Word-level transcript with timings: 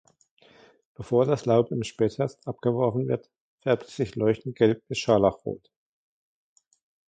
Bevor 0.95 1.27
das 1.27 1.45
Laub 1.45 1.69
im 1.69 1.83
Spätherbst 1.83 2.47
abgeworfen 2.47 3.07
wird, 3.07 3.29
färbt 3.59 3.83
es 3.85 3.97
sich 3.97 4.15
leuchtend 4.15 4.55
gelb 4.55 4.87
bis 4.87 4.97
scharlachrot. 4.97 5.69